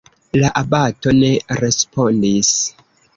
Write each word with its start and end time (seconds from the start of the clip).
La 0.43 0.47
abato 0.61 1.13
ne 1.17 1.29
respondis. 1.61 2.55